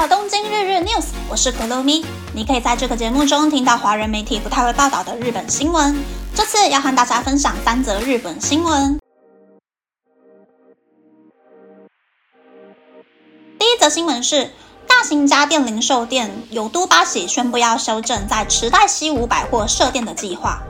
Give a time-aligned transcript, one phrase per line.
[0.00, 2.02] 到东京日日 news，我是可露咪。
[2.32, 5.94] 你可以在这个节目中听到华人媒体不太会报道的日本新闻。
[6.34, 8.98] 这次要和大家分享三则日本新闻。
[13.58, 14.48] 第一则新闻是，
[14.88, 20.62] 大型家电零售店有都巴喜宣布要修正在池袋西武百货设店的计划。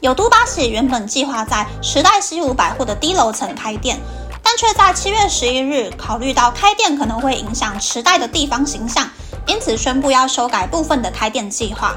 [0.00, 4.00] 有都巴喜原本计划在池袋西武百货的低楼层开店。
[4.44, 9.08] 但却在七月十一日考虑到开店可能会影响池袋的地方形象，
[9.46, 11.94] 因此宣布要修改部分的开店计划。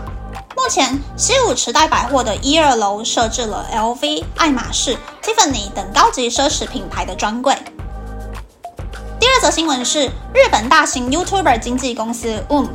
[0.55, 7.55] 目前西武池袋百货的一二楼设置了 LV、爱马仕、Tiffany 等高级奢侈品牌的专柜。
[9.19, 12.67] 第二则新闻是日本大型 YouTuber 经纪公司 WOM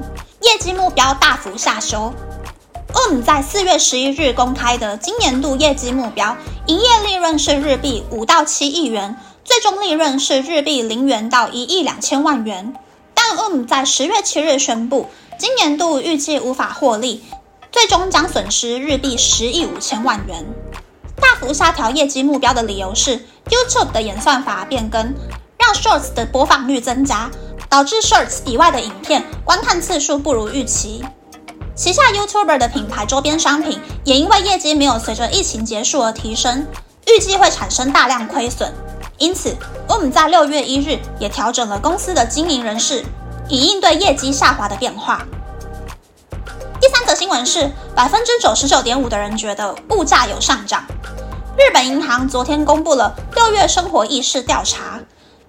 [0.42, 2.12] 业绩目标大幅下修。
[2.92, 6.36] WOM 在四月十一日公开的今年度业绩目标，
[6.66, 9.16] 营业利润是日币五到七亿元。
[9.44, 12.74] 最终利润是日币零元到一亿两千万元，
[13.12, 15.08] 但 UM 在十月七日宣布，
[15.38, 17.24] 今年度预计无法获利，
[17.72, 20.46] 最终将损失日币十亿五千万元。
[21.16, 23.18] 大幅下调业绩目标的理由是
[23.50, 25.12] YouTube 的演算法变更，
[25.58, 27.30] 让 Shorts 的播放率增加，
[27.68, 31.04] 导致 Shorts 以外的影片观看次数不如预期。
[31.74, 36.66] 旗下 YouTuber 的品牌周边商品也因为业绩没有随着疫情结束而提升，
[37.08, 38.72] 预计会产生大量亏损。
[39.22, 39.56] 因此，
[39.88, 43.04] 我们在六月一日也调整了公司的经营人事，
[43.48, 45.24] 以应对业绩下滑的变化。
[46.80, 50.84] 第三则新闻是，百分之九十九点五的人觉得物价有上涨。
[51.56, 54.98] 日本银行昨天公布了六月生活意识调查，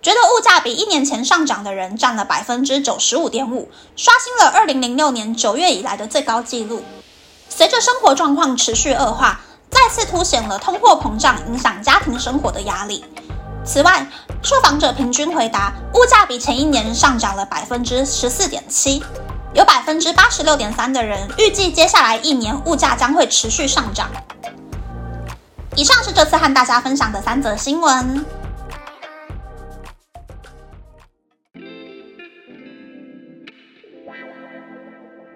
[0.03, 6.83] 觉得物价比一年前上涨的人占了百分之九十五点五，刷新了二零零六年九月以来的最高纪录。
[7.49, 13.03] 随着生活状况持续恶化，再次凸显了通货膨胀影响家庭生活的压力。
[13.65, 14.05] 此外，
[14.43, 19.01] 受访者平均回答，物价比前一年上涨了百分之十四点七，
[19.53, 24.11] 有百分之八十六点三的人预计接下来一年物价将会持续上涨。
[25.75, 28.25] 以上是这次和大家分享的三则新闻。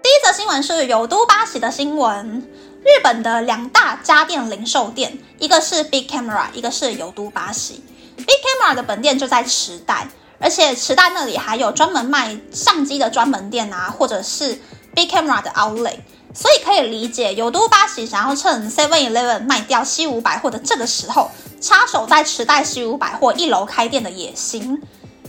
[0.00, 2.46] 第一则新闻是有都巴西的新闻，
[2.82, 7.82] 日本的两大家电零售店，一个是 Big Camera，一个是有都巴西。
[8.18, 10.08] Big Camera 的本店就在池袋，
[10.38, 14.60] 而且池袋那里还有专门卖相机的专门店啊，或者是
[14.94, 15.98] Big Camera 的 Outlet，
[16.34, 21.30] 所以可以理解有都巴喜想要趁 Seven Eleven 卖掉西武百货的这个时候，
[21.60, 24.82] 插手在池袋西武百货一楼开店的野心。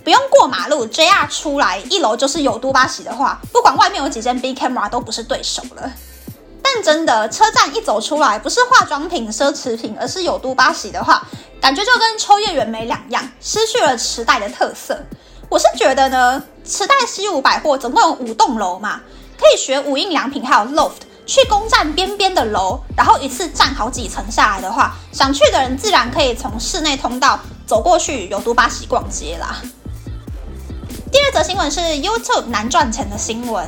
[0.03, 5.91] 不用过马路，JR 出来一楼就是有都巴喜的话，不管外面有几间 Big Camera 都不是对手了。
[6.61, 11.27] 但真的，车站一走出来，不是化妆品、奢侈品，而是有都巴喜的话。
[11.61, 14.97] 感觉就跟秋叶原没两样，失去了池袋的特色。
[15.49, 19.01] 我是觉得呢，池袋西武百货总共有五栋楼嘛，
[19.37, 20.93] 可以学无印良品还有 LOFT
[21.25, 29.57] 去攻占边边的楼，然后一次占好几层下来的话，想去的人自然可以从室内通道走过去有都巴西逛街啦。
[31.11, 33.67] 第二则新闻是 YouTube 难赚钱的新闻。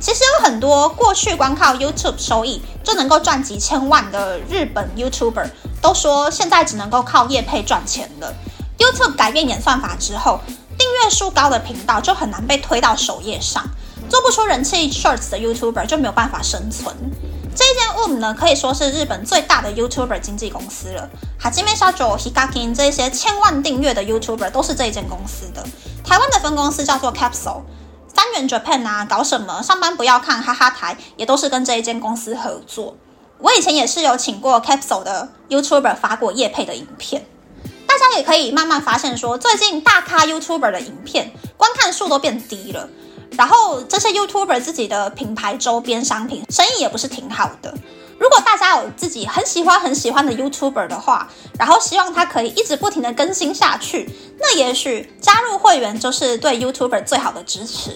[0.00, 5.50] 其实有很多过去光靠 YouTube 收益就能够赚几千万的日本 YouTuber。
[5.80, 8.34] 都说现在只能够靠业配赚钱了。
[8.78, 10.40] YouTube 改变演算法之后，
[10.76, 13.64] 订阅数高的频道就很难被推到首页上，
[14.08, 16.94] 做不出人气 Shorts 的 YouTuber 就没有办法生存。
[17.54, 21.08] 这一间 WOM 呢，可以说是日本最大的 YouTuber 经纪公司了。
[21.38, 25.64] 哈基梅沙佐、Hikakin 这些千万订阅的 YouTuber 都是这一间公司的。
[26.04, 27.62] 台湾的分公司叫做 Capsule。
[28.14, 29.62] 三元 Japan 啊，搞什么？
[29.62, 32.96] 上班不要看哈哈台，也都是跟这一间公司合作。
[33.38, 37.24] 我以前也是有请过 Capsule 的 YouTuber 发过夜配的影片，
[37.86, 42.88] 大家也可以慢慢发现，说最近大咖 YouTuber 的影片观看数都变低了，
[43.32, 47.74] 然后这些 YouTuber 自己的品牌周边商品生意也不是挺好的。
[48.18, 57.90] 如果大家有自己很喜欢很喜欢的 YouTuber 的话，然后希望他可以一直不停的更新下去，那也许加入会员就是对 YouTuber 最好的支持。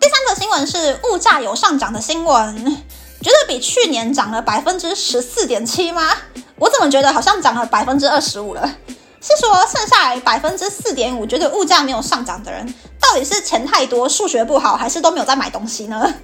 [0.00, 2.82] 第三则新闻是物价有上涨的新闻。
[3.20, 6.14] 觉得比去年涨了百分之十四点七吗？
[6.56, 8.76] 我怎么觉得好像涨了百分之二十五了？
[9.20, 16.14] 是说剩下来百分之四点五觉得物价没有上涨的人，到底是钱太多、数学不好，还是都没有在买东西呢？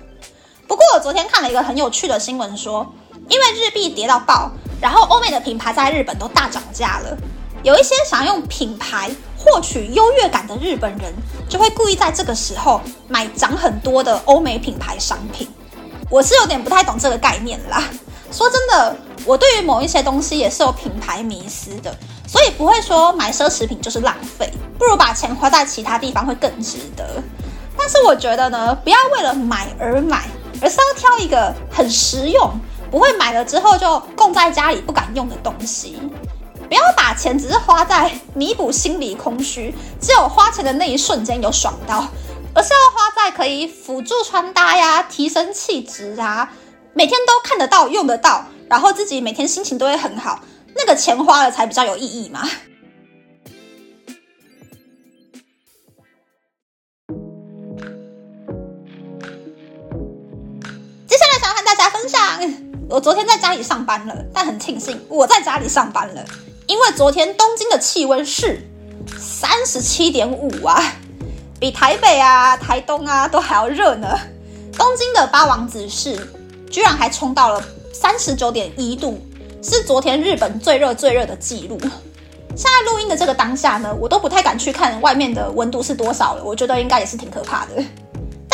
[0.75, 2.85] 不过我昨天看了一个很有趣的新闻，说
[3.29, 4.51] 因为日币跌到爆，
[4.81, 7.17] 然后欧美的品牌在日本都大涨价了，
[7.63, 11.13] 有一些想要用品牌获取优越感的日本人，
[11.49, 15.49] 就会故意在这个时候买涨很多的欧美品牌商品。
[16.11, 17.81] 我是有点不太懂这个概念啦。
[18.33, 27.23] 说真的，我对于某一些东西也是有品牌迷思的，所以不会说买奢侈品就是浪费，不如把钱花在其他地方会更值得。
[27.79, 30.25] 但是我觉得呢，不要为了买而买，
[30.61, 32.51] 而是要挑一个很实用、
[32.91, 35.99] 不会买了之后就供在家里不敢用的东西。
[36.67, 42.07] 不要把钱只是花在弥补心理空虚，只有花钱的那一瞬间有爽到，
[42.55, 46.51] 而是要花在可以辅助穿搭呀、提升气质啊，
[46.95, 50.41] 每天都看得到、用得到，然后自己每天心情都会很好，
[50.75, 52.49] 那个钱花了才比较有意义嘛。
[62.95, 66.25] 我昨天在家里上班了，但很庆幸我在家里上班了。
[66.69, 68.61] 因为昨天东京的气温是
[69.19, 70.81] 三十七点五啊，
[71.59, 74.07] 比台北啊、台东啊都还要热呢。
[74.79, 76.17] 东京的八王子市
[76.71, 77.61] 居然还冲到了
[77.93, 79.21] 三十九点一度，
[79.61, 81.77] 是昨天日本最热最热的记录。
[82.55, 87.83] 现在录音的这个当下呢，我都不太敢去看外面的温度是多少了，我觉得应该也是挺可怕的。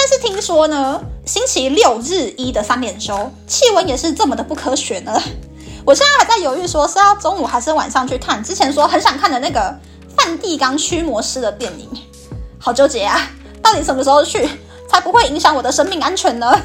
[0.00, 5.12] 但是听说呢，星期六日一的三点休，气温也是这么的不科学呢。
[5.84, 8.42] 我现在还在犹豫，说是要中午还是晚上去看。
[8.42, 9.78] 之前说很想看的那个
[10.16, 11.86] 梵蒂冈驱魔师的电影，
[12.58, 13.28] 好纠结啊！
[13.62, 14.48] 到底什么时候去
[14.88, 16.46] 才不会影响我的生命安全呢？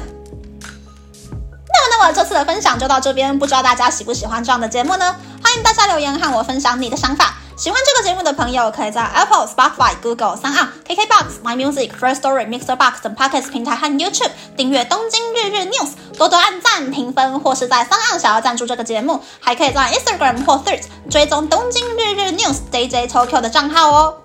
[1.28, 5.14] 那么，那么这次的分享就到这边，不知道大家喜不喜欢这样的节目呢？
[5.44, 7.36] 欢迎大家留言和我分享你的想法。
[7.56, 18.20] 喜欢这个节目的朋友，可以在 Apple、Spotify、Google、s o u n KKBox、My Music、First Story、Mixer Box 等 Podcast 平台和 YouTube 订阅《东京日日 News》，多多按赞、评分，或是在三 n
[18.20, 24.18] 想要赞助这个节目，还可以在 Instagram 或 Threads 追踪《东京日日 News》DJ Tokyo 的账号哦。